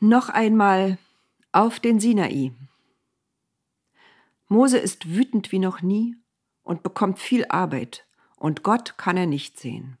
Noch 0.00 0.28
einmal 0.28 0.96
auf 1.50 1.80
den 1.80 1.98
Sinai. 1.98 2.52
Mose 4.46 4.78
ist 4.78 5.12
wütend 5.12 5.50
wie 5.50 5.58
noch 5.58 5.82
nie 5.82 6.14
und 6.62 6.84
bekommt 6.84 7.18
viel 7.18 7.44
Arbeit, 7.48 8.06
und 8.36 8.62
Gott 8.62 8.96
kann 8.96 9.16
er 9.16 9.26
nicht 9.26 9.58
sehen. 9.58 9.98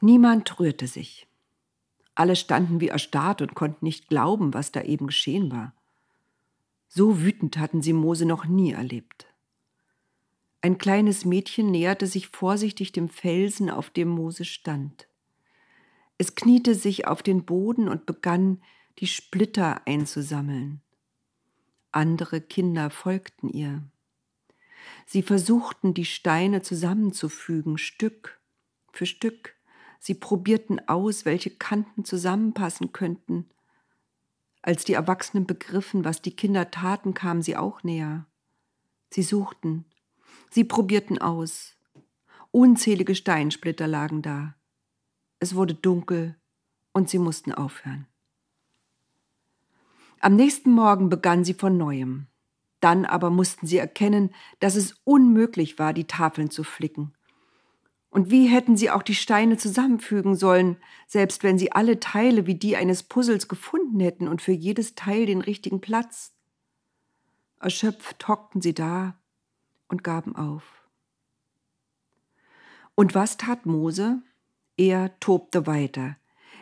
Niemand 0.00 0.58
rührte 0.58 0.86
sich. 0.86 1.28
Alle 2.16 2.34
standen 2.34 2.80
wie 2.80 2.88
erstarrt 2.88 3.42
und 3.42 3.54
konnten 3.54 3.84
nicht 3.84 4.08
glauben, 4.08 4.54
was 4.54 4.72
da 4.72 4.82
eben 4.82 5.06
geschehen 5.06 5.52
war. 5.52 5.74
So 6.88 7.20
wütend 7.20 7.58
hatten 7.58 7.82
sie 7.82 7.92
Mose 7.92 8.24
noch 8.24 8.46
nie 8.46 8.72
erlebt. 8.72 9.26
Ein 10.62 10.78
kleines 10.78 11.24
Mädchen 11.24 11.70
näherte 11.70 12.06
sich 12.06 12.28
vorsichtig 12.28 12.90
dem 12.90 13.08
Felsen, 13.08 13.70
auf 13.70 13.90
dem 13.90 14.08
Mose 14.08 14.44
stand. 14.44 15.06
Es 16.18 16.34
kniete 16.34 16.74
sich 16.74 17.06
auf 17.06 17.22
den 17.22 17.44
Boden 17.44 17.88
und 17.88 18.06
begann, 18.06 18.62
die 18.98 19.06
Splitter 19.06 19.86
einzusammeln. 19.86 20.80
Andere 21.92 22.40
Kinder 22.40 22.88
folgten 22.88 23.50
ihr. 23.50 23.82
Sie 25.04 25.22
versuchten, 25.22 25.92
die 25.92 26.06
Steine 26.06 26.62
zusammenzufügen, 26.62 27.76
Stück 27.76 28.40
für 28.92 29.06
Stück. 29.06 29.55
Sie 29.98 30.14
probierten 30.14 30.88
aus, 30.88 31.24
welche 31.24 31.50
Kanten 31.50 32.04
zusammenpassen 32.04 32.92
könnten. 32.92 33.48
Als 34.62 34.84
die 34.84 34.94
Erwachsenen 34.94 35.46
begriffen, 35.46 36.04
was 36.04 36.22
die 36.22 36.34
Kinder 36.34 36.70
taten, 36.70 37.14
kamen 37.14 37.42
sie 37.42 37.56
auch 37.56 37.82
näher. 37.82 38.26
Sie 39.10 39.22
suchten, 39.22 39.84
sie 40.50 40.64
probierten 40.64 41.18
aus. 41.18 41.76
Unzählige 42.50 43.14
Steinsplitter 43.14 43.86
lagen 43.86 44.22
da. 44.22 44.54
Es 45.38 45.54
wurde 45.54 45.74
dunkel 45.74 46.36
und 46.92 47.10
sie 47.10 47.18
mussten 47.18 47.52
aufhören. 47.52 48.06
Am 50.20 50.34
nächsten 50.34 50.70
Morgen 50.70 51.08
begann 51.08 51.44
sie 51.44 51.54
von 51.54 51.76
neuem. 51.76 52.26
Dann 52.80 53.04
aber 53.04 53.30
mussten 53.30 53.66
sie 53.66 53.78
erkennen, 53.78 54.34
dass 54.60 54.76
es 54.76 54.94
unmöglich 55.04 55.78
war, 55.78 55.92
die 55.92 56.06
Tafeln 56.06 56.50
zu 56.50 56.64
flicken. 56.64 57.14
Und 58.16 58.30
wie 58.30 58.46
hätten 58.46 58.78
sie 58.78 58.88
auch 58.88 59.02
die 59.02 59.14
Steine 59.14 59.58
zusammenfügen 59.58 60.36
sollen, 60.36 60.78
selbst 61.06 61.42
wenn 61.42 61.58
sie 61.58 61.72
alle 61.72 62.00
Teile 62.00 62.46
wie 62.46 62.54
die 62.54 62.74
eines 62.74 63.02
Puzzles 63.02 63.46
gefunden 63.46 64.00
hätten 64.00 64.26
und 64.26 64.40
für 64.40 64.52
jedes 64.52 64.94
Teil 64.94 65.26
den 65.26 65.42
richtigen 65.42 65.82
Platz? 65.82 66.32
Erschöpft 67.60 68.26
hockten 68.26 68.62
sie 68.62 68.72
da 68.72 69.18
und 69.88 70.02
gaben 70.02 70.34
auf. 70.34 70.62
Und 72.94 73.14
was 73.14 73.36
tat 73.36 73.66
Mose? 73.66 74.22
Er 74.78 75.20
tobte 75.20 75.66
weiter. 75.66 76.16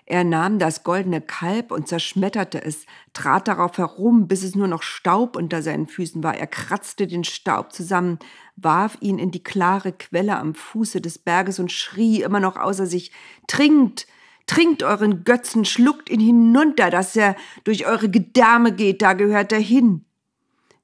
Er 0.07 0.23
nahm 0.23 0.59
das 0.59 0.85
goldene 0.85 1.23
Kalb 1.23 1.71
und 1.71 1.89
zerschmetterte 1.89 2.63
es, 2.63 2.85
trat 3.15 3.49
darauf 3.49 3.79
herum, 3.79 4.29
bis 4.29 4.43
es 4.43 4.55
nur 4.55 4.69
noch 4.69 4.83
Staub 4.83 5.35
unter 5.35 5.63
seinen 5.63 5.87
Füßen 5.87 6.23
war. 6.23 6.37
Er 6.37 6.47
kratzte 6.47 7.07
den 7.07 7.25
Staub 7.25 7.73
zusammen, 7.73 8.19
warf 8.57 8.99
ihn 9.01 9.19
in 9.19 9.31
die 9.31 9.43
klare 9.43 9.93
Quelle 9.93 10.37
am 10.37 10.55
Fuße 10.55 11.01
des 11.01 11.19
Berges 11.19 11.59
und 11.59 11.73
schrie 11.73 12.23
immer 12.23 12.41
noch 12.41 12.57
außer 12.57 12.87
sich 12.87 13.13
Trinkt, 13.47 14.07
trinkt 14.47 14.83
euren 14.83 15.25
Götzen, 15.25 15.65
schluckt 15.65 16.11
ihn 16.11 16.21
hinunter, 16.21 16.91
dass 16.91 17.17
er 17.17 17.35
durch 17.65 17.87
eure 17.87 18.11
Gedärme 18.11 18.73
geht, 18.73 19.01
da 19.01 19.15
gehört 19.15 19.53
er 19.53 19.61
hin. 19.61 20.05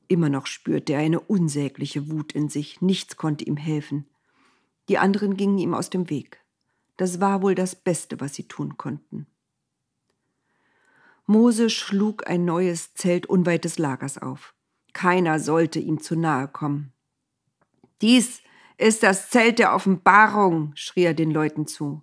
Immer 0.09 0.31
noch 0.31 0.47
spürte 0.47 0.95
er 0.95 1.01
eine 1.01 1.21
unsägliche 1.21 2.11
Wut 2.11 2.33
in 2.33 2.49
sich, 2.49 2.81
nichts 2.81 3.17
konnte 3.19 3.45
ihm 3.45 3.59
helfen. 3.59 4.07
Die 4.89 4.99
anderen 4.99 5.37
gingen 5.37 5.59
ihm 5.59 5.75
aus 5.75 5.91
dem 5.91 6.09
Weg. 6.09 6.40
Das 7.01 7.19
war 7.19 7.41
wohl 7.41 7.55
das 7.55 7.75
Beste, 7.77 8.21
was 8.21 8.35
sie 8.35 8.47
tun 8.47 8.77
konnten. 8.77 9.27
Mose 11.25 11.71
schlug 11.71 12.29
ein 12.29 12.45
neues 12.45 12.93
Zelt 12.93 13.25
unweit 13.25 13.65
des 13.65 13.79
Lagers 13.79 14.19
auf. 14.19 14.55
Keiner 14.93 15.41
sollte 15.41 15.79
ihm 15.79 16.03
zu 16.03 16.15
nahe 16.15 16.47
kommen. 16.47 16.93
Dies 18.03 18.43
ist 18.77 19.03
das 19.03 19.31
Zelt 19.31 19.59
der 19.59 19.75
Offenbarung, 19.75 20.73
schrie 20.75 21.05
er 21.05 21.15
den 21.15 21.31
Leuten 21.31 21.67
zu. 21.67 22.03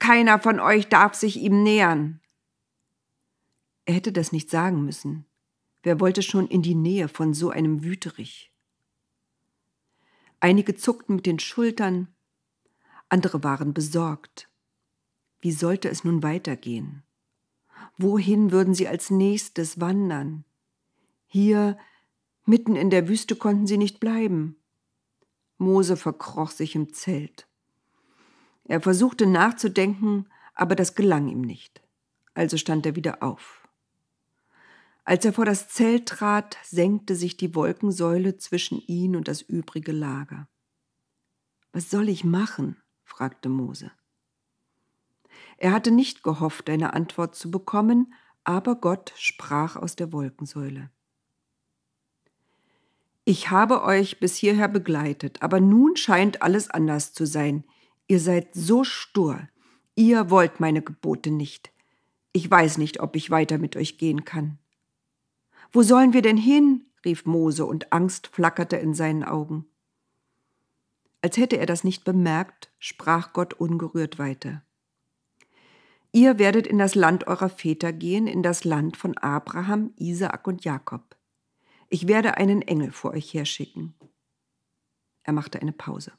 Keiner 0.00 0.40
von 0.40 0.58
euch 0.58 0.88
darf 0.88 1.14
sich 1.14 1.36
ihm 1.36 1.62
nähern. 1.62 2.20
Er 3.84 3.94
hätte 3.94 4.10
das 4.10 4.32
nicht 4.32 4.50
sagen 4.50 4.84
müssen. 4.84 5.24
Wer 5.84 6.00
wollte 6.00 6.22
schon 6.22 6.48
in 6.48 6.62
die 6.62 6.74
Nähe 6.74 7.06
von 7.06 7.32
so 7.32 7.50
einem 7.50 7.84
Wüterich? 7.84 8.52
Einige 10.40 10.74
zuckten 10.74 11.14
mit 11.14 11.26
den 11.26 11.38
Schultern, 11.38 12.08
andere 13.08 13.44
waren 13.44 13.72
besorgt. 13.72 14.48
Wie 15.40 15.52
sollte 15.52 15.88
es 15.88 16.04
nun 16.04 16.22
weitergehen? 16.22 17.02
Wohin 17.98 18.50
würden 18.50 18.74
sie 18.74 18.88
als 18.88 19.10
nächstes 19.10 19.80
wandern? 19.80 20.44
Hier, 21.26 21.78
mitten 22.44 22.76
in 22.76 22.90
der 22.90 23.08
Wüste, 23.08 23.36
konnten 23.36 23.66
sie 23.66 23.78
nicht 23.78 24.00
bleiben. 24.00 24.56
Mose 25.58 25.96
verkroch 25.96 26.50
sich 26.50 26.74
im 26.74 26.92
Zelt. 26.92 27.46
Er 28.64 28.80
versuchte 28.80 29.26
nachzudenken, 29.26 30.28
aber 30.54 30.74
das 30.74 30.94
gelang 30.94 31.28
ihm 31.28 31.40
nicht. 31.40 31.82
Also 32.34 32.56
stand 32.56 32.84
er 32.84 32.96
wieder 32.96 33.22
auf. 33.22 33.66
Als 35.04 35.24
er 35.24 35.32
vor 35.32 35.44
das 35.44 35.68
Zelt 35.68 36.06
trat, 36.06 36.56
senkte 36.64 37.14
sich 37.14 37.36
die 37.36 37.54
Wolkensäule 37.54 38.38
zwischen 38.38 38.80
ihn 38.86 39.14
und 39.14 39.28
das 39.28 39.40
übrige 39.40 39.92
Lager. 39.92 40.48
Was 41.72 41.90
soll 41.90 42.08
ich 42.08 42.24
machen? 42.24 42.82
Fragte 43.16 43.48
Mose. 43.48 43.90
Er 45.56 45.72
hatte 45.72 45.90
nicht 45.90 46.22
gehofft, 46.22 46.68
eine 46.68 46.92
Antwort 46.92 47.34
zu 47.34 47.50
bekommen, 47.50 48.12
aber 48.44 48.74
Gott 48.76 49.14
sprach 49.16 49.76
aus 49.76 49.96
der 49.96 50.12
Wolkensäule. 50.12 50.90
Ich 53.24 53.50
habe 53.50 53.82
euch 53.82 54.20
bis 54.20 54.36
hierher 54.36 54.68
begleitet, 54.68 55.42
aber 55.42 55.60
nun 55.60 55.96
scheint 55.96 56.42
alles 56.42 56.68
anders 56.68 57.14
zu 57.14 57.26
sein. 57.26 57.64
Ihr 58.06 58.20
seid 58.20 58.54
so 58.54 58.84
stur. 58.84 59.48
Ihr 59.94 60.28
wollt 60.28 60.60
meine 60.60 60.82
Gebote 60.82 61.30
nicht. 61.30 61.72
Ich 62.32 62.50
weiß 62.50 62.76
nicht, 62.76 63.00
ob 63.00 63.16
ich 63.16 63.30
weiter 63.30 63.56
mit 63.56 63.76
euch 63.76 63.96
gehen 63.96 64.26
kann. 64.26 64.58
Wo 65.72 65.82
sollen 65.82 66.12
wir 66.12 66.22
denn 66.22 66.36
hin? 66.36 66.84
rief 67.02 67.24
Mose, 67.24 67.64
und 67.64 67.94
Angst 67.94 68.26
flackerte 68.26 68.76
in 68.76 68.92
seinen 68.92 69.24
Augen. 69.24 69.66
Als 71.26 71.38
hätte 71.38 71.58
er 71.58 71.66
das 71.66 71.82
nicht 71.82 72.04
bemerkt, 72.04 72.70
sprach 72.78 73.32
Gott 73.32 73.52
ungerührt 73.52 74.16
weiter. 74.16 74.62
Ihr 76.12 76.38
werdet 76.38 76.68
in 76.68 76.78
das 76.78 76.94
Land 76.94 77.26
eurer 77.26 77.48
Väter 77.48 77.92
gehen, 77.92 78.28
in 78.28 78.44
das 78.44 78.62
Land 78.62 78.96
von 78.96 79.18
Abraham, 79.18 79.92
Isaak 79.96 80.46
und 80.46 80.64
Jakob. 80.64 81.16
Ich 81.88 82.06
werde 82.06 82.36
einen 82.36 82.62
Engel 82.62 82.92
vor 82.92 83.10
euch 83.10 83.34
herschicken. 83.34 83.92
Er 85.24 85.32
machte 85.32 85.60
eine 85.60 85.72
Pause. 85.72 86.12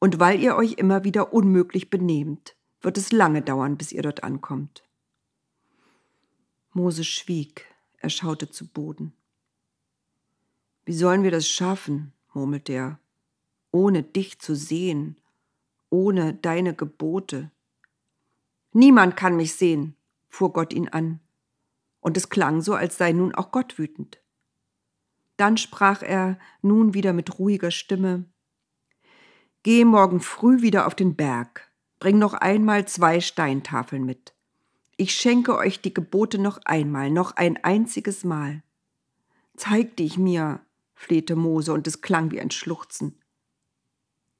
Und 0.00 0.18
weil 0.18 0.40
ihr 0.42 0.56
euch 0.56 0.72
immer 0.72 1.04
wieder 1.04 1.32
unmöglich 1.32 1.90
benehmt, 1.90 2.56
wird 2.80 2.98
es 2.98 3.12
lange 3.12 3.40
dauern, 3.40 3.78
bis 3.78 3.92
ihr 3.92 4.02
dort 4.02 4.24
ankommt. 4.24 4.82
Mose 6.72 7.04
schwieg, 7.04 7.72
er 7.98 8.10
schaute 8.10 8.50
zu 8.50 8.66
Boden. 8.66 9.12
Wie 10.84 10.94
sollen 10.94 11.22
wir 11.22 11.30
das 11.30 11.48
schaffen? 11.48 12.12
Murmelte 12.36 12.72
er, 12.72 13.00
ohne 13.72 14.04
dich 14.04 14.38
zu 14.38 14.54
sehen, 14.54 15.16
ohne 15.90 16.34
deine 16.34 16.74
Gebote. 16.74 17.50
Niemand 18.72 19.16
kann 19.16 19.36
mich 19.36 19.54
sehen, 19.54 19.96
fuhr 20.28 20.52
Gott 20.52 20.72
ihn 20.72 20.88
an, 20.88 21.20
und 22.00 22.16
es 22.16 22.28
klang 22.28 22.60
so, 22.60 22.74
als 22.74 22.98
sei 22.98 23.12
nun 23.12 23.34
auch 23.34 23.50
Gott 23.50 23.78
wütend. 23.78 24.20
Dann 25.36 25.56
sprach 25.56 26.02
er 26.02 26.38
nun 26.62 26.94
wieder 26.94 27.12
mit 27.12 27.38
ruhiger 27.38 27.72
Stimme 27.72 28.26
Geh 29.62 29.84
morgen 29.84 30.20
früh 30.20 30.62
wieder 30.62 30.86
auf 30.86 30.94
den 30.94 31.16
Berg, 31.16 31.72
bring 31.98 32.18
noch 32.18 32.34
einmal 32.34 32.86
zwei 32.86 33.20
Steintafeln 33.20 34.04
mit. 34.04 34.32
Ich 34.96 35.12
schenke 35.12 35.56
euch 35.56 35.80
die 35.80 35.92
Gebote 35.92 36.38
noch 36.38 36.60
einmal, 36.64 37.10
noch 37.10 37.32
ein 37.32 37.62
einziges 37.64 38.22
Mal. 38.22 38.62
Zeig 39.56 39.96
dich 39.96 40.18
mir, 40.18 40.60
flehte 40.96 41.36
Mose, 41.36 41.72
und 41.72 41.86
es 41.86 42.00
klang 42.00 42.32
wie 42.32 42.40
ein 42.40 42.50
Schluchzen. 42.50 43.20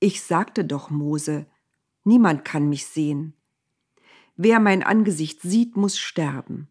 Ich 0.00 0.22
sagte 0.22 0.64
doch, 0.64 0.90
Mose, 0.90 1.46
niemand 2.02 2.44
kann 2.44 2.68
mich 2.68 2.86
sehen. 2.86 3.34
Wer 4.34 4.58
mein 4.58 4.82
Angesicht 4.82 5.40
sieht, 5.42 5.76
muss 5.76 5.98
sterben. 5.98 6.68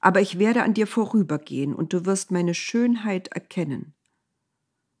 Aber 0.00 0.20
ich 0.20 0.38
werde 0.38 0.62
an 0.62 0.72
dir 0.72 0.86
vorübergehen, 0.86 1.74
und 1.74 1.92
du 1.92 2.06
wirst 2.06 2.30
meine 2.30 2.54
Schönheit 2.54 3.28
erkennen. 3.28 3.92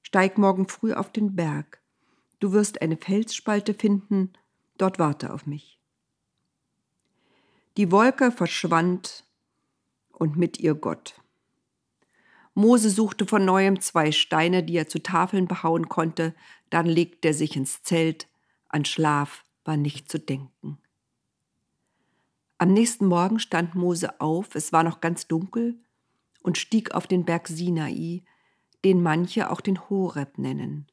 Steig 0.02 0.38
morgen 0.38 0.68
früh 0.68 0.92
auf 0.92 1.10
den 1.10 1.34
Berg. 1.36 1.80
Du 2.40 2.52
wirst 2.52 2.82
eine 2.82 2.96
Felsspalte 2.96 3.74
finden, 3.74 4.32
dort 4.76 4.98
warte 4.98 5.32
auf 5.32 5.46
mich. 5.46 5.80
Die 7.76 7.92
Wolke 7.92 8.32
verschwand 8.32 9.24
und 10.12 10.36
mit 10.36 10.58
ihr 10.58 10.74
Gott. 10.74 11.14
Mose 12.54 12.90
suchte 12.90 13.26
von 13.26 13.44
neuem 13.44 13.80
zwei 13.80 14.12
Steine, 14.12 14.62
die 14.62 14.76
er 14.76 14.88
zu 14.88 15.02
Tafeln 15.02 15.46
behauen 15.46 15.88
konnte, 15.88 16.34
dann 16.68 16.86
legte 16.86 17.28
er 17.28 17.34
sich 17.34 17.56
ins 17.56 17.82
Zelt, 17.82 18.28
an 18.68 18.84
Schlaf 18.84 19.44
war 19.64 19.76
nicht 19.76 20.10
zu 20.10 20.18
denken. 20.18 20.78
Am 22.58 22.72
nächsten 22.72 23.06
Morgen 23.06 23.38
stand 23.38 23.74
Mose 23.74 24.20
auf, 24.20 24.54
es 24.54 24.72
war 24.72 24.82
noch 24.82 25.00
ganz 25.00 25.26
dunkel, 25.26 25.78
und 26.42 26.58
stieg 26.58 26.92
auf 26.92 27.06
den 27.06 27.24
Berg 27.24 27.48
Sinai, 27.48 28.22
den 28.84 29.02
manche 29.02 29.50
auch 29.50 29.60
den 29.60 29.88
Horeb 29.88 30.38
nennen. 30.38 30.86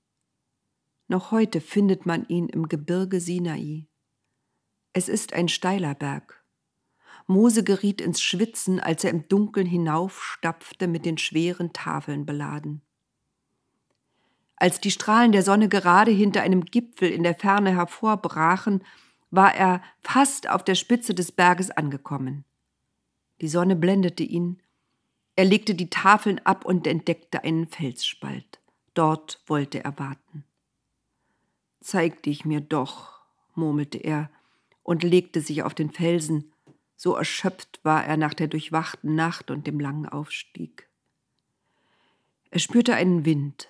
Noch 1.08 1.32
heute 1.32 1.62
findet 1.62 2.06
man 2.06 2.28
ihn 2.28 2.50
im 2.50 2.68
Gebirge 2.68 3.20
Sinai. 3.20 3.88
Es 4.94 5.08
ist 5.10 5.34
ein 5.34 5.48
steiler 5.48 5.96
Berg. 5.96 6.44
Mose 7.28 7.64
geriet 7.64 8.00
ins 8.00 8.22
Schwitzen, 8.22 8.80
als 8.80 9.04
er 9.04 9.12
im 9.12 9.28
Dunkeln 9.28 9.68
hinaufstapfte, 9.68 10.88
mit 10.88 11.06
den 11.06 11.18
schweren 11.18 11.74
Tafeln 11.74 12.26
beladen. 12.26 12.82
Als 14.56 14.80
die 14.80 14.92
Strahlen 14.92 15.34
der 15.34 15.44
Sonne 15.44 15.70
gerade 15.70 16.10
hinter 16.10 16.42
einem 16.42 16.66
Gipfel 16.66 17.12
in 17.12 17.24
der 17.24 17.36
Ferne 17.36 17.76
hervorbrachen, 17.76 18.84
war 19.30 19.54
er 19.54 19.84
fast 20.02 20.50
auf 20.50 20.64
der 20.64 20.76
Spitze 20.76 21.14
des 21.14 21.32
Berges 21.32 21.70
angekommen. 21.70 22.46
Die 23.42 23.50
Sonne 23.50 23.76
blendete 23.76 24.24
ihn. 24.24 24.64
Er 25.36 25.46
legte 25.46 25.76
die 25.76 25.90
Tafeln 25.90 26.40
ab 26.46 26.66
und 26.66 26.88
entdeckte 26.88 27.44
einen 27.44 27.68
Felsspalt. 27.68 28.60
Dort 28.94 29.44
wollte 29.46 29.84
er 29.84 30.00
warten. 30.00 30.44
Zeig 31.82 32.24
dich 32.24 32.46
mir 32.46 32.62
doch, 32.62 33.22
murmelte 33.54 34.00
er 34.00 34.32
und 34.82 35.04
legte 35.04 35.42
sich 35.42 35.62
auf 35.62 35.76
den 35.76 35.92
Felsen, 35.92 36.52
so 36.98 37.14
erschöpft 37.16 37.80
war 37.84 38.04
er 38.04 38.18
nach 38.18 38.34
der 38.34 38.48
durchwachten 38.48 39.16
Nacht 39.16 39.52
und 39.52 39.68
dem 39.68 39.80
langen 39.80 40.10
Aufstieg. 40.10 40.90
Er 42.50 42.60
spürte 42.60 42.96
einen 42.96 43.24
Wind, 43.24 43.70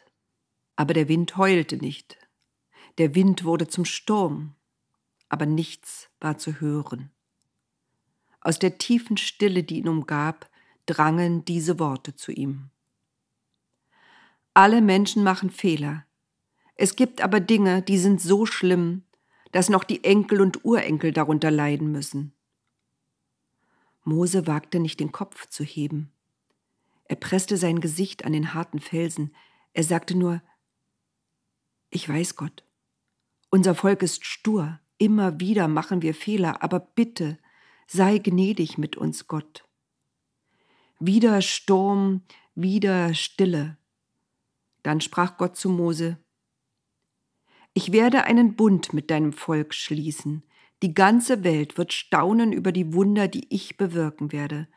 aber 0.77 0.94
der 0.94 1.09
Wind 1.09 1.35
heulte 1.35 1.75
nicht. 1.75 2.18
Der 2.97 3.13
Wind 3.15 3.44
wurde 3.44 3.68
zum 3.68 3.83
Sturm, 3.83 4.56
aber 5.27 5.45
nichts 5.45 6.09
war 6.21 6.38
zu 6.38 6.62
hören. 6.62 7.12
Aus 8.39 8.59
der 8.59 8.77
tiefen 8.77 9.18
Stille, 9.18 9.63
die 9.63 9.79
ihn 9.79 9.89
umgab, 9.89 10.50
drangen 10.85 11.44
diese 11.44 11.79
Worte 11.79 12.15
zu 12.15 12.31
ihm. 12.31 12.69
Alle 14.53 14.81
Menschen 14.81 15.24
machen 15.24 15.50
Fehler. 15.50 16.06
Es 16.75 16.95
gibt 16.95 17.21
aber 17.21 17.41
Dinge, 17.41 17.81
die 17.81 17.97
sind 17.97 18.21
so 18.21 18.45
schlimm, 18.45 19.03
dass 19.51 19.69
noch 19.69 19.83
die 19.83 20.03
Enkel 20.03 20.39
und 20.39 20.63
Urenkel 20.63 21.12
darunter 21.12 21.51
leiden 21.51 21.91
müssen. 21.91 22.37
Mose 24.07 24.48
wagte 24.48 24.80
nicht 24.80 25.01
den 25.01 25.12
Kopf 25.12 25.48
zu 25.48 25.65
heben. 25.65 26.13
Er 27.04 27.18
presste 27.18 27.57
sein 27.57 27.81
Gesicht 27.81 28.24
an 28.24 28.31
den 28.31 28.54
harten 28.54 28.80
Felsen. 28.80 29.36
Er 29.74 29.83
sagte 29.83 30.18
nur, 30.18 30.42
ich 31.89 32.07
weiß 32.07 32.38
Gott, 32.38 32.63
unser 33.50 33.75
Volk 33.75 34.01
ist 34.04 34.25
stur, 34.25 34.80
immer 34.98 35.42
wieder 35.42 35.68
machen 35.68 36.01
wir 36.01 36.13
Fehler, 36.13 36.63
aber 36.63 36.80
bitte 36.80 37.38
sei 37.86 38.18
gnädig 38.18 38.77
mit 38.77 38.95
uns, 38.95 39.27
Gott. 39.27 39.65
Wieder 41.00 41.42
Sturm, 41.42 42.24
wieder 42.56 43.13
Stille. 43.13 43.77
Dann 44.83 45.01
sprach 45.01 45.38
Gott 45.38 45.57
zu 45.57 45.69
Mose, 45.69 46.18
Ich 47.74 47.92
werde 47.92 48.24
einen 48.24 48.56
Bund 48.56 48.94
mit 48.94 49.12
deinem 49.12 49.33
Volk 49.33 49.74
schließen, 49.74 50.44
die 50.83 50.94
ganze 50.94 51.44
Welt 51.44 51.77
wird 51.77 51.94
staunen 51.94 52.53
über 52.53 52.71
die 52.71 52.94
Wunder, 52.94 53.27
die 53.27 53.47
ich 53.53 53.77
bewirken 53.77 54.31
werde. 54.31 54.68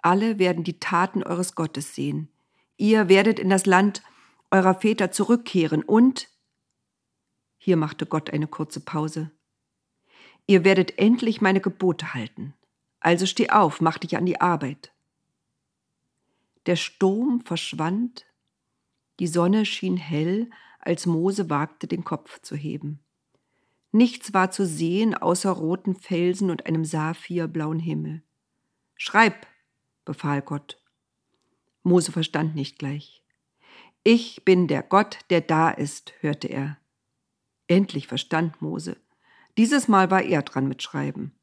Alle 0.00 0.38
werden 0.38 0.64
die 0.64 0.80
Taten 0.80 1.22
eures 1.22 1.54
Gottes 1.54 1.94
sehen. 1.94 2.28
Ihr 2.76 3.08
werdet 3.08 3.38
in 3.38 3.48
das 3.48 3.66
Land 3.66 4.02
eurer 4.50 4.74
Väter 4.74 5.10
zurückkehren 5.10 5.82
und 5.82 6.28
hier 7.56 7.76
machte 7.76 8.06
Gott 8.06 8.30
eine 8.30 8.46
kurze 8.46 8.80
Pause. 8.80 9.30
Ihr 10.46 10.64
werdet 10.64 10.98
endlich 10.98 11.40
meine 11.40 11.60
Gebote 11.60 12.14
halten. 12.14 12.54
Also 13.00 13.26
steh 13.26 13.50
auf, 13.50 13.80
mach 13.80 13.98
dich 13.98 14.16
an 14.16 14.26
die 14.26 14.40
Arbeit. 14.40 14.92
Der 16.66 16.76
Sturm 16.76 17.42
verschwand, 17.44 18.26
die 19.20 19.26
Sonne 19.26 19.66
schien 19.66 19.96
hell, 19.96 20.50
als 20.80 21.06
Mose 21.06 21.50
wagte, 21.50 21.86
den 21.86 22.04
Kopf 22.04 22.40
zu 22.40 22.56
heben. 22.56 23.00
Nichts 23.90 24.34
war 24.34 24.50
zu 24.50 24.66
sehen 24.66 25.14
außer 25.14 25.50
roten 25.50 25.94
Felsen 25.94 26.50
und 26.50 26.66
einem 26.66 26.84
saphirblauen 26.84 27.78
Himmel. 27.78 28.22
Schreib, 28.96 29.46
befahl 30.04 30.42
Gott. 30.42 30.82
Mose 31.82 32.12
verstand 32.12 32.54
nicht 32.54 32.78
gleich. 32.78 33.22
Ich 34.04 34.44
bin 34.44 34.68
der 34.68 34.82
Gott, 34.82 35.18
der 35.30 35.40
da 35.40 35.70
ist, 35.70 36.12
hörte 36.20 36.48
er. 36.48 36.78
Endlich 37.66 38.06
verstand 38.06 38.60
Mose. 38.60 38.96
Dieses 39.56 39.88
Mal 39.88 40.10
war 40.10 40.22
er 40.22 40.42
dran 40.42 40.68
mit 40.68 40.82
Schreiben. 40.82 41.34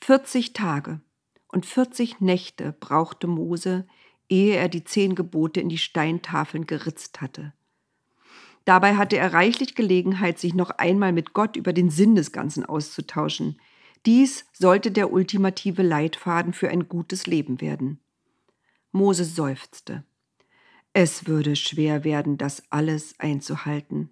Vierzig 0.00 0.52
Tage 0.52 1.00
und 1.48 1.66
vierzig 1.66 2.20
Nächte 2.20 2.72
brauchte 2.72 3.26
Mose, 3.26 3.86
ehe 4.28 4.56
er 4.56 4.68
die 4.68 4.84
zehn 4.84 5.14
Gebote 5.14 5.60
in 5.60 5.68
die 5.68 5.78
Steintafeln 5.78 6.66
geritzt 6.66 7.20
hatte. 7.20 7.52
Dabei 8.64 8.96
hatte 8.96 9.16
er 9.18 9.32
reichlich 9.32 9.74
Gelegenheit, 9.74 10.38
sich 10.38 10.54
noch 10.54 10.70
einmal 10.70 11.12
mit 11.12 11.34
Gott 11.34 11.56
über 11.56 11.72
den 11.72 11.90
Sinn 11.90 12.14
des 12.14 12.32
Ganzen 12.32 12.64
auszutauschen. 12.64 13.60
Dies 14.06 14.46
sollte 14.52 14.90
der 14.90 15.12
ultimative 15.12 15.82
Leitfaden 15.82 16.52
für 16.52 16.68
ein 16.68 16.88
gutes 16.88 17.26
Leben 17.26 17.60
werden. 17.60 18.00
Mose 18.92 19.24
seufzte. 19.24 20.04
Es 20.92 21.26
würde 21.26 21.56
schwer 21.56 22.04
werden, 22.04 22.38
das 22.38 22.62
alles 22.70 23.18
einzuhalten. 23.18 24.10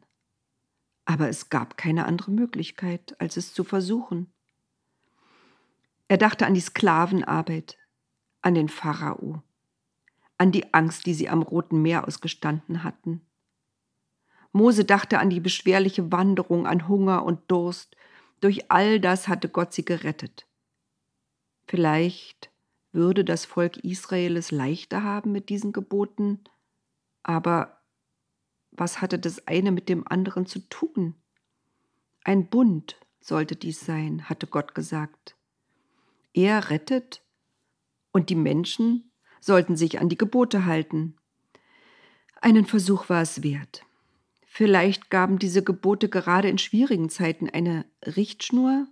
Aber 1.04 1.28
es 1.28 1.48
gab 1.48 1.76
keine 1.76 2.06
andere 2.06 2.30
Möglichkeit, 2.30 3.16
als 3.20 3.36
es 3.36 3.54
zu 3.54 3.64
versuchen. 3.64 4.32
Er 6.08 6.18
dachte 6.18 6.46
an 6.46 6.54
die 6.54 6.60
Sklavenarbeit, 6.60 7.78
an 8.42 8.54
den 8.54 8.68
Pharao, 8.68 9.42
an 10.36 10.52
die 10.52 10.74
Angst, 10.74 11.06
die 11.06 11.14
sie 11.14 11.28
am 11.28 11.42
Roten 11.42 11.80
Meer 11.80 12.06
ausgestanden 12.06 12.82
hatten, 12.84 13.22
Mose 14.52 14.84
dachte 14.84 15.18
an 15.18 15.30
die 15.30 15.40
beschwerliche 15.40 16.12
Wanderung, 16.12 16.66
an 16.66 16.86
Hunger 16.88 17.24
und 17.24 17.50
Durst. 17.50 17.96
Durch 18.40 18.70
all 18.70 19.00
das 19.00 19.28
hatte 19.28 19.48
Gott 19.48 19.72
sie 19.72 19.84
gerettet. 19.84 20.46
Vielleicht 21.66 22.50
würde 22.92 23.24
das 23.24 23.46
Volk 23.46 23.78
Israel 23.78 24.36
es 24.36 24.50
leichter 24.50 25.02
haben 25.02 25.32
mit 25.32 25.48
diesen 25.48 25.72
Geboten, 25.72 26.40
aber 27.22 27.82
was 28.70 29.00
hatte 29.00 29.18
das 29.18 29.46
eine 29.46 29.72
mit 29.72 29.88
dem 29.88 30.06
anderen 30.06 30.46
zu 30.46 30.60
tun? 30.68 31.14
Ein 32.24 32.48
Bund 32.48 32.96
sollte 33.20 33.56
dies 33.56 33.80
sein, 33.80 34.28
hatte 34.28 34.46
Gott 34.46 34.74
gesagt. 34.74 35.36
Er 36.34 36.70
rettet 36.70 37.22
und 38.12 38.30
die 38.30 38.34
Menschen 38.34 39.10
sollten 39.40 39.76
sich 39.76 40.00
an 40.00 40.08
die 40.08 40.18
Gebote 40.18 40.64
halten. 40.66 41.16
Einen 42.40 42.66
Versuch 42.66 43.08
war 43.08 43.22
es 43.22 43.42
wert. 43.42 43.84
Vielleicht 44.54 45.08
gaben 45.08 45.38
diese 45.38 45.64
Gebote 45.64 46.10
gerade 46.10 46.50
in 46.50 46.58
schwierigen 46.58 47.08
Zeiten 47.08 47.48
eine 47.48 47.86
Richtschnur, 48.04 48.86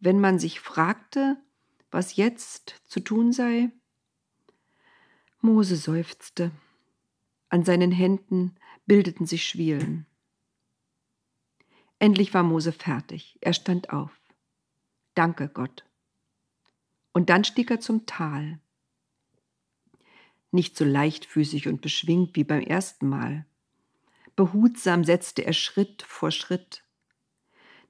wenn 0.00 0.20
man 0.20 0.38
sich 0.38 0.58
fragte, 0.58 1.36
was 1.90 2.16
jetzt 2.16 2.80
zu 2.86 3.00
tun 3.00 3.34
sei. 3.34 3.70
Mose 5.42 5.76
seufzte. 5.76 6.50
An 7.50 7.66
seinen 7.66 7.92
Händen 7.92 8.56
bildeten 8.86 9.26
sich 9.26 9.46
Schwielen. 9.46 10.06
Endlich 11.98 12.32
war 12.32 12.42
Mose 12.42 12.72
fertig. 12.72 13.36
Er 13.42 13.52
stand 13.52 13.90
auf. 13.90 14.18
Danke, 15.12 15.50
Gott. 15.50 15.84
Und 17.12 17.28
dann 17.28 17.44
stieg 17.44 17.70
er 17.70 17.80
zum 17.80 18.06
Tal. 18.06 18.60
Nicht 20.52 20.74
so 20.74 20.86
leichtfüßig 20.86 21.68
und 21.68 21.82
beschwingt 21.82 22.34
wie 22.34 22.44
beim 22.44 22.62
ersten 22.62 23.10
Mal. 23.10 23.44
Behutsam 24.36 25.04
setzte 25.04 25.44
er 25.44 25.52
Schritt 25.52 26.02
vor 26.02 26.30
Schritt. 26.30 26.82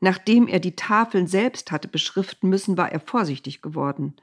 Nachdem 0.00 0.48
er 0.48 0.60
die 0.60 0.76
Tafeln 0.76 1.26
selbst 1.26 1.72
hatte 1.72 1.88
beschriften 1.88 2.48
müssen, 2.48 2.76
war 2.76 2.92
er 2.92 3.00
vorsichtig 3.00 3.62
geworden. 3.62 4.14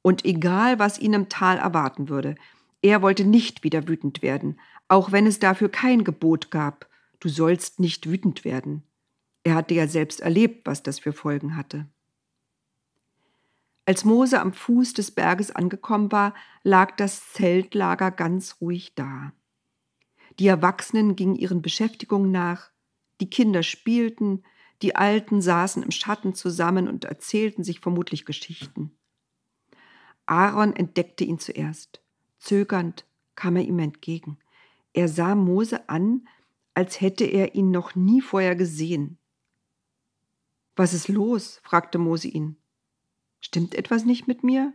Und 0.00 0.24
egal, 0.24 0.78
was 0.78 0.98
ihn 0.98 1.12
im 1.12 1.28
Tal 1.28 1.58
erwarten 1.58 2.08
würde, 2.08 2.36
er 2.80 3.02
wollte 3.02 3.24
nicht 3.24 3.64
wieder 3.64 3.88
wütend 3.88 4.22
werden, 4.22 4.60
auch 4.88 5.12
wenn 5.12 5.26
es 5.26 5.38
dafür 5.38 5.68
kein 5.68 6.04
Gebot 6.04 6.50
gab. 6.50 6.88
Du 7.20 7.28
sollst 7.28 7.80
nicht 7.80 8.08
wütend 8.08 8.44
werden. 8.44 8.84
Er 9.42 9.54
hatte 9.54 9.74
ja 9.74 9.86
selbst 9.86 10.20
erlebt, 10.20 10.66
was 10.66 10.82
das 10.82 10.98
für 10.98 11.12
Folgen 11.12 11.56
hatte. 11.56 11.86
Als 13.84 14.04
Mose 14.04 14.40
am 14.40 14.52
Fuß 14.52 14.94
des 14.94 15.12
Berges 15.12 15.50
angekommen 15.50 16.10
war, 16.10 16.34
lag 16.64 16.96
das 16.96 17.32
Zeltlager 17.32 18.10
ganz 18.10 18.56
ruhig 18.60 18.94
da. 18.96 19.32
Die 20.38 20.46
Erwachsenen 20.46 21.16
gingen 21.16 21.36
ihren 21.36 21.62
Beschäftigungen 21.62 22.30
nach, 22.30 22.70
die 23.20 23.30
Kinder 23.30 23.62
spielten, 23.62 24.42
Die 24.82 24.94
Alten 24.94 25.40
saßen 25.40 25.82
im 25.82 25.90
Schatten 25.90 26.34
zusammen 26.34 26.86
und 26.86 27.06
erzählten 27.06 27.64
sich 27.64 27.80
vermutlich 27.80 28.26
Geschichten. 28.26 28.94
Aaron 30.26 30.76
entdeckte 30.76 31.24
ihn 31.24 31.38
zuerst. 31.38 32.02
Zögernd 32.36 33.06
kam 33.36 33.56
er 33.56 33.62
ihm 33.62 33.78
entgegen. 33.78 34.38
Er 34.92 35.08
sah 35.08 35.34
Mose 35.34 35.88
an, 35.88 36.28
als 36.74 37.00
hätte 37.00 37.24
er 37.24 37.54
ihn 37.54 37.70
noch 37.70 37.94
nie 37.94 38.20
vorher 38.20 38.54
gesehen. 38.54 39.18
Was 40.74 40.92
ist 40.92 41.08
los? 41.08 41.60
fragte 41.62 41.96
Mose 41.96 42.28
ihn. 42.28 42.56
Stimmt 43.40 43.74
etwas 43.74 44.04
nicht 44.04 44.28
mit 44.28 44.44
mir? 44.44 44.74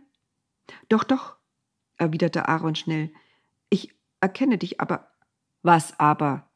Doch, 0.88 1.04
doch, 1.04 1.36
erwiderte 1.96 2.48
Aaron 2.48 2.74
schnell. 2.74 3.12
Ich 3.70 3.94
erkenne 4.20 4.58
dich, 4.58 4.80
aber. 4.80 5.11
Was 5.62 5.98
aber? 5.98 6.50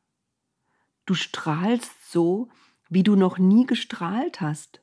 Du 1.06 1.14
strahlst 1.14 2.10
so, 2.10 2.48
wie 2.88 3.04
du 3.04 3.14
noch 3.14 3.38
nie 3.38 3.64
gestrahlt 3.66 4.40
hast. 4.40 4.82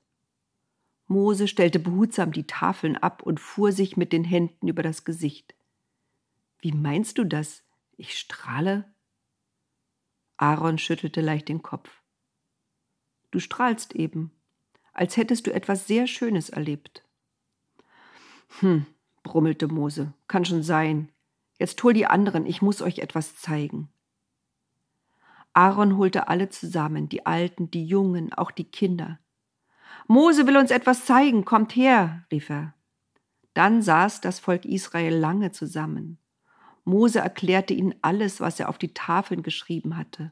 Mose 1.08 1.48
stellte 1.48 1.80
behutsam 1.80 2.32
die 2.32 2.48
Tafeln 2.48 2.98
ab 2.98 3.22
und 3.22 3.40
fuhr 3.40 3.72
sich 3.72 3.98
mit 3.98 4.14
den 4.14 4.24
Händen 4.24 4.68
über 4.68 4.82
das 4.82 5.04
Gesicht. 5.04 5.54
Wie 6.60 6.72
meinst 6.72 7.18
du 7.18 7.26
das? 7.26 7.64
Ich 7.98 8.18
strahle? 8.18 8.94
Aaron 10.38 10.78
schüttelte 10.78 11.22
leicht 11.22 11.50
den 11.50 11.62
Kopf. 11.62 12.02
Du 13.32 13.40
strahlst 13.40 13.94
eben, 13.96 14.32
als 14.94 15.18
hättest 15.18 15.48
du 15.48 15.54
etwas 15.54 15.88
sehr 15.88 16.08
Schönes 16.08 16.50
erlebt. 16.50 17.04
Hm, 18.60 18.86
brummelte 19.24 19.68
Mose, 19.68 20.14
kann 20.28 20.46
schon 20.46 20.64
sein. 20.64 21.12
Jetzt 21.60 21.82
hol 21.84 21.94
die 21.94 22.06
anderen, 22.06 22.46
ich 22.46 22.62
muss 22.62 22.82
euch 22.82 23.00
etwas 23.00 23.36
zeigen. 23.36 23.90
Aaron 25.54 25.98
holte 25.98 26.28
alle 26.28 26.50
zusammen, 26.50 27.10
die 27.10 27.26
Alten, 27.26 27.70
die 27.70 27.86
Jungen, 27.86 28.34
auch 28.34 28.52
die 28.52 28.64
Kinder. 28.64 29.20
Mose 30.08 30.48
will 30.48 30.58
uns 30.58 30.72
etwas 30.72 31.06
zeigen, 31.06 31.46
kommt 31.46 31.76
her, 31.76 32.26
rief 32.32 32.50
er. 32.50 32.74
Dann 33.54 33.82
saß 33.82 34.22
das 34.22 34.40
Volk 34.40 34.66
Israel 34.66 35.16
lange 35.16 35.52
zusammen. 35.52 36.18
Mose 36.86 37.20
erklärte 37.20 37.74
ihnen 37.74 37.96
alles, 38.02 38.42
was 38.42 38.60
er 38.60 38.68
auf 38.68 38.78
die 38.78 38.94
Tafeln 38.94 39.44
geschrieben 39.44 39.96
hatte. 39.96 40.32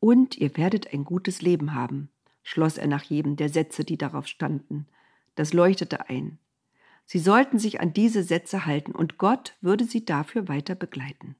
Und 0.00 0.36
ihr 0.36 0.56
werdet 0.56 0.92
ein 0.92 1.04
gutes 1.04 1.40
Leben 1.40 1.74
haben, 1.74 2.10
schloss 2.42 2.76
er 2.76 2.88
nach 2.88 3.04
jedem 3.04 3.36
der 3.36 3.48
Sätze, 3.48 3.84
die 3.84 3.96
darauf 3.96 4.26
standen. 4.26 4.86
Das 5.36 5.52
leuchtete 5.52 6.10
ein. 6.10 6.38
Sie 7.06 7.18
sollten 7.18 7.58
sich 7.58 7.80
an 7.80 7.92
diese 7.92 8.22
Sätze 8.22 8.66
halten, 8.66 8.92
und 8.92 9.16
Gott 9.16 9.56
würde 9.60 9.84
sie 9.84 10.04
dafür 10.04 10.48
weiter 10.48 10.74
begleiten. 10.74 11.36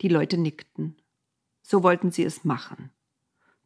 Die 0.00 0.08
Leute 0.08 0.38
nickten. 0.38 0.96
So 1.62 1.82
wollten 1.82 2.10
sie 2.10 2.24
es 2.24 2.44
machen. 2.44 2.90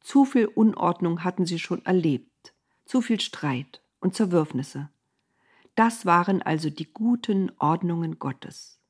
Zu 0.00 0.24
viel 0.24 0.46
Unordnung 0.46 1.24
hatten 1.24 1.46
sie 1.46 1.58
schon 1.58 1.84
erlebt, 1.84 2.54
zu 2.84 3.00
viel 3.00 3.20
Streit 3.20 3.82
und 3.98 4.14
Zerwürfnisse. 4.14 4.88
Das 5.74 6.06
waren 6.06 6.42
also 6.42 6.70
die 6.70 6.92
guten 6.92 7.50
Ordnungen 7.58 8.18
Gottes. 8.18 8.80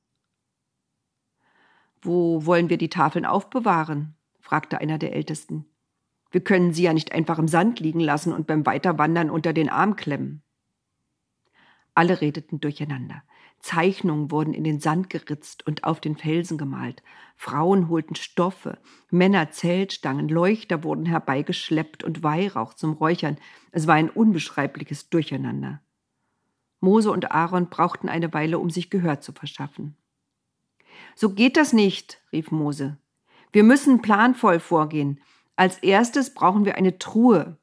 Wo 2.03 2.47
wollen 2.47 2.69
wir 2.69 2.79
die 2.79 2.91
Tafeln 2.91 3.25
aufbewahren? 3.25 4.15
fragte 4.41 4.79
einer 4.79 4.99
der 4.99 5.15
Ältesten. 5.15 5.67
Wir 6.31 6.43
können 6.43 6.73
sie 6.73 6.83
ja 6.83 6.93
nicht 6.93 7.13
einfach 7.13 7.39
im 7.39 7.49
Sand 7.49 7.81
liegen 7.81 8.01
lassen 8.01 8.33
und 8.33 8.47
beim 8.47 8.67
Weiterwandern 8.67 9.31
unter 9.31 9.53
den 9.53 9.69
Arm 9.69 9.97
klemmen. 9.97 10.43
Alle 11.95 12.21
redeten 12.21 12.61
durcheinander. 12.61 13.23
Zeichnungen 13.67 14.31
wurden 14.31 14.55
in 14.55 14.63
den 14.63 14.79
Sand 14.79 15.11
geritzt 15.11 15.67
und 15.67 15.83
auf 15.83 15.99
den 15.99 16.17
Felsen 16.17 16.57
gemalt. 16.57 17.03
Frauen 17.35 17.89
holten 17.89 18.15
Stoffe, 18.15 18.79
Männer 19.11 19.51
Zeltstangen, 19.51 20.29
Leuchter 20.29 20.85
wurden 20.85 21.05
herbeigeschleppt 21.05 22.05
und 22.05 22.23
Weihrauch 22.23 22.75
zum 22.75 22.93
Räuchern. 22.93 23.39
Es 23.73 23.89
war 23.89 23.97
ein 23.97 24.09
unbeschreibliches 24.09 25.11
Durcheinander. 25.11 25.81
Mose 26.79 27.11
und 27.11 27.33
Aaron 27.33 27.69
brauchten 27.69 28.09
eine 28.09 28.33
Weile, 28.33 28.61
um 28.61 28.71
sich 28.71 28.89
Gehör 28.89 29.21
zu 29.21 29.33
verschaffen. 29.33 29.97
So 31.17 31.31
geht 31.31 31.57
das 31.57 31.73
nicht, 31.73 32.23
rief 32.31 32.53
Mose. 32.53 32.99
Wir 33.51 33.65
müssen 33.65 34.01
planvoll 34.01 34.61
vorgehen. 34.61 35.21
Als 35.57 35.79
erstes 35.79 36.35
brauchen 36.35 36.65
wir 36.65 36.77
eine 36.77 36.99
Truhe. 36.99 37.59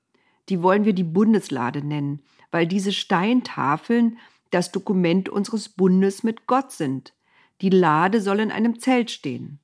Die 0.49 0.61
wollen 0.61 0.83
wir 0.83 0.93
die 0.93 1.05
Bundeslade 1.05 1.81
nennen 1.81 2.23
weil 2.53 2.67
diese 2.67 2.93
Steintafeln 2.93 4.19
das 4.53 4.71
Dokument 4.71 5.29
unseres 5.29 5.69
Bundes 5.69 6.23
mit 6.23 6.47
Gott 6.47 6.71
sind. 6.71 7.13
Die 7.61 7.69
Lade 7.69 8.21
soll 8.21 8.39
in 8.39 8.51
einem 8.51 8.79
Zelt 8.79 9.11
stehen. 9.11 9.59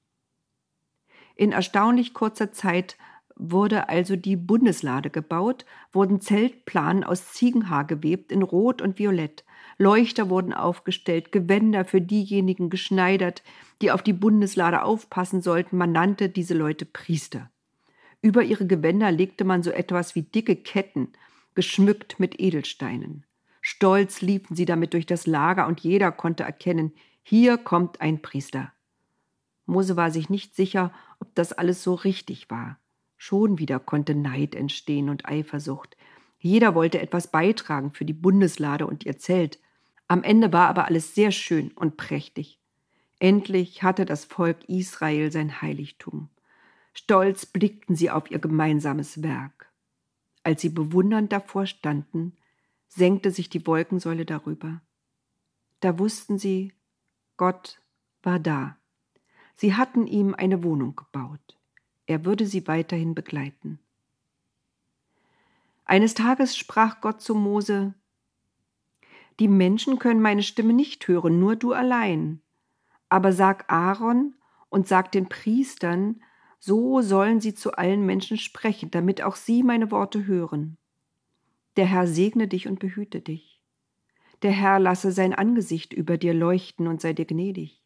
In 1.36 1.52
erstaunlich 1.52 2.14
kurzer 2.14 2.52
Zeit 2.52 2.98
wurde 3.36 3.88
also 3.88 4.16
die 4.16 4.36
Bundeslade 4.36 5.10
gebaut, 5.10 5.66
wurden 5.94 6.20
Zeltplanen 6.20 7.04
aus 7.04 7.32
Ziegenhaar 7.32 7.86
gewebt 7.86 8.32
in 8.32 8.44
Rot 8.44 8.82
und 8.82 9.00
Violett, 9.00 9.46
Leuchter 9.82 10.30
wurden 10.30 10.54
aufgestellt, 10.54 11.32
Gewänder 11.32 11.86
für 11.86 12.02
diejenigen 12.02 12.70
geschneidert, 12.70 13.44
die 13.82 13.92
auf 13.92 14.04
die 14.04 14.12
Bundeslade 14.12 14.84
aufpassen 14.84 15.42
sollten. 15.42 15.78
Man 15.78 15.94
nannte 15.94 16.28
diese 16.28 16.54
Leute 16.54 16.86
Priester. 16.86 17.50
Über 18.22 18.44
ihre 18.44 18.68
Gewänder 18.68 19.10
legte 19.10 19.46
man 19.46 19.64
so 19.64 19.72
etwas 19.72 20.16
wie 20.16 20.24
dicke 20.24 20.58
Ketten 20.58 21.14
geschmückt 21.56 22.20
mit 22.20 22.42
Edelsteinen. 22.42 23.26
Stolz 23.72 24.22
liefen 24.22 24.56
sie 24.56 24.66
damit 24.66 24.96
durch 24.96 25.06
das 25.06 25.28
Lager 25.28 25.68
und 25.68 25.80
jeder 25.82 26.12
konnte 26.12 26.42
erkennen, 26.42 26.92
hier 27.22 27.56
kommt 27.60 28.02
ein 28.02 28.20
Priester. 28.20 28.74
Mose 29.68 29.96
war 29.96 30.10
sich 30.10 30.28
nicht 30.28 30.56
sicher, 30.56 30.92
ob 31.20 31.36
das 31.36 31.54
alles 31.54 31.84
so 31.84 31.94
richtig 31.94 32.50
war. 32.50 32.80
Schon 33.16 33.60
wieder 33.60 33.80
konnte 33.80 34.16
Neid 34.16 34.56
entstehen 34.56 35.08
und 35.08 35.28
Eifersucht. 35.28 35.98
Jeder 36.40 36.74
wollte 36.74 37.00
etwas 37.00 37.30
beitragen 37.30 37.92
für 37.92 38.06
die 38.06 38.14
Bundeslade 38.14 38.88
und 38.88 39.06
ihr 39.06 39.20
Zelt. 39.20 39.60
Am 40.08 40.24
Ende 40.24 40.52
war 40.52 40.68
aber 40.68 40.86
alles 40.86 41.14
sehr 41.14 41.30
schön 41.30 41.70
und 41.74 41.96
prächtig. 41.96 42.60
Endlich 43.20 43.84
hatte 43.84 44.06
das 44.06 44.26
Volk 44.26 44.68
Israel 44.68 45.32
sein 45.32 45.62
Heiligtum. 45.62 46.30
Stolz 46.94 47.46
blickten 47.46 47.96
sie 47.96 48.10
auf 48.10 48.32
ihr 48.32 48.40
gemeinsames 48.40 49.22
Werk. 49.22 49.72
Als 50.42 50.62
sie 50.62 50.70
bewundernd 50.70 51.32
davor 51.32 51.68
standen, 51.68 52.34
senkte 52.90 53.32
sich 53.32 53.50
die 53.50 53.66
Wolkensäule 53.66 54.26
darüber. 54.26 54.82
Da 55.80 55.98
wussten 55.98 56.38
sie, 56.38 56.74
Gott 57.38 57.82
war 58.22 58.40
da. 58.40 58.78
Sie 59.56 59.76
hatten 59.76 60.08
ihm 60.08 60.36
eine 60.36 60.64
Wohnung 60.64 60.96
gebaut. 60.96 61.58
Er 62.06 62.26
würde 62.26 62.46
sie 62.46 62.68
weiterhin 62.68 63.16
begleiten. 63.16 63.80
Eines 65.86 66.14
Tages 66.14 66.58
sprach 66.58 67.02
Gott 67.02 67.22
zu 67.22 67.36
Mose 67.36 67.94
Die 69.40 69.48
Menschen 69.48 70.00
können 70.00 70.22
meine 70.22 70.44
Stimme 70.44 70.74
nicht 70.74 71.08
hören, 71.08 71.40
nur 71.40 71.56
du 71.56 71.72
allein. 71.72 72.42
Aber 73.08 73.32
sag 73.32 73.72
Aaron 73.72 74.36
und 74.70 74.88
sag 74.88 75.12
den 75.12 75.30
Priestern, 75.30 76.22
so 76.60 77.02
sollen 77.02 77.40
sie 77.40 77.56
zu 77.56 77.74
allen 77.74 78.06
Menschen 78.06 78.38
sprechen, 78.38 78.92
damit 78.92 79.22
auch 79.22 79.36
sie 79.36 79.64
meine 79.64 79.92
Worte 79.92 80.26
hören. 80.26 80.78
Der 81.78 81.86
Herr 81.86 82.08
segne 82.08 82.48
dich 82.48 82.68
und 82.68 82.80
behüte 82.80 83.22
dich. 83.22 83.60
Der 84.42 84.52
Herr 84.52 84.80
lasse 84.80 85.12
sein 85.12 85.34
Angesicht 85.34 85.94
über 85.94 86.18
dir 86.18 86.34
leuchten 86.34 86.88
und 86.88 87.02
sei 87.02 87.14
dir 87.14 87.26
gnädig. 87.26 87.84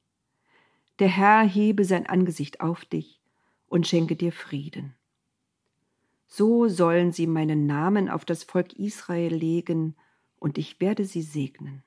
Der 0.99 1.07
Herr 1.07 1.43
hebe 1.43 1.83
sein 1.85 2.05
Angesicht 2.05 2.61
auf 2.61 2.85
dich 2.85 3.21
und 3.67 3.87
schenke 3.87 4.15
dir 4.15 4.31
Frieden. 4.31 4.95
So 6.27 6.67
sollen 6.67 7.11
sie 7.11 7.27
meinen 7.27 7.65
Namen 7.65 8.09
auf 8.09 8.25
das 8.25 8.43
Volk 8.43 8.73
Israel 8.73 9.33
legen, 9.33 9.95
und 10.39 10.57
ich 10.57 10.81
werde 10.81 11.05
sie 11.05 11.21
segnen. 11.21 11.83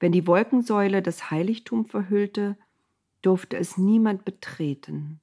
Wenn 0.00 0.10
die 0.10 0.26
Wolkensäule 0.26 1.02
das 1.02 1.30
Heiligtum 1.30 1.84
verhüllte, 1.84 2.56
durfte 3.20 3.58
es 3.58 3.76
niemand 3.76 4.24
betreten. 4.24 5.20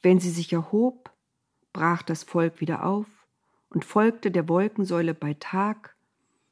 Wenn 0.00 0.20
sie 0.20 0.30
sich 0.30 0.52
erhob, 0.52 1.12
brach 1.72 2.02
das 2.02 2.22
Volk 2.22 2.60
wieder 2.60 2.86
auf 2.86 3.06
und 3.70 3.84
folgte 3.84 4.30
der 4.30 4.48
Wolkensäule 4.48 5.14
bei 5.14 5.34
Tag 5.34 5.96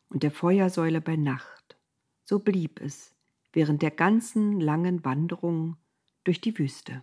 und 0.09 0.23
der 0.23 0.31
Feuersäule 0.31 1.01
bei 1.01 1.17
Nacht. 1.17 1.77
So 2.25 2.39
blieb 2.39 2.81
es 2.81 3.15
während 3.53 3.83
der 3.83 3.91
ganzen 3.91 4.61
langen 4.61 5.05
Wanderung 5.05 5.77
durch 6.25 6.41
die 6.41 6.59
Wüste. 6.59 7.03